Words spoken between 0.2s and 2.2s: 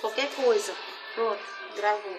coisa. Pronto, gravou.